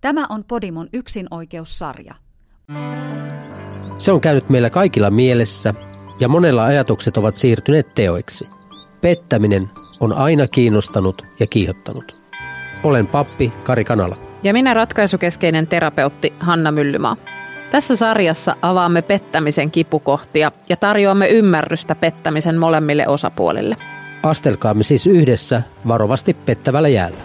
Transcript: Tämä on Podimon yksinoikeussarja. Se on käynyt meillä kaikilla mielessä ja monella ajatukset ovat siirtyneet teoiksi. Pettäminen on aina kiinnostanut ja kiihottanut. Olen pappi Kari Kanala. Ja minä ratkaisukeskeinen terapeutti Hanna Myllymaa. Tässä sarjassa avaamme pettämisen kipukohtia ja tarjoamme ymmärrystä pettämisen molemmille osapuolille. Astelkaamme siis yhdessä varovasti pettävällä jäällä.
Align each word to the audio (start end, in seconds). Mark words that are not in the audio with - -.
Tämä 0.00 0.26
on 0.28 0.44
Podimon 0.44 0.88
yksinoikeussarja. 0.92 2.14
Se 3.98 4.12
on 4.12 4.20
käynyt 4.20 4.48
meillä 4.48 4.70
kaikilla 4.70 5.10
mielessä 5.10 5.72
ja 6.20 6.28
monella 6.28 6.64
ajatukset 6.64 7.16
ovat 7.16 7.36
siirtyneet 7.36 7.94
teoiksi. 7.94 8.48
Pettäminen 9.02 9.70
on 10.00 10.12
aina 10.12 10.48
kiinnostanut 10.48 11.22
ja 11.40 11.46
kiihottanut. 11.46 12.22
Olen 12.82 13.06
pappi 13.06 13.52
Kari 13.64 13.84
Kanala. 13.84 14.16
Ja 14.42 14.52
minä 14.52 14.74
ratkaisukeskeinen 14.74 15.66
terapeutti 15.66 16.32
Hanna 16.40 16.72
Myllymaa. 16.72 17.16
Tässä 17.70 17.96
sarjassa 17.96 18.56
avaamme 18.62 19.02
pettämisen 19.02 19.70
kipukohtia 19.70 20.52
ja 20.68 20.76
tarjoamme 20.76 21.28
ymmärrystä 21.28 21.94
pettämisen 21.94 22.58
molemmille 22.58 23.08
osapuolille. 23.08 23.76
Astelkaamme 24.22 24.82
siis 24.82 25.06
yhdessä 25.06 25.62
varovasti 25.88 26.34
pettävällä 26.34 26.88
jäällä. 26.88 27.18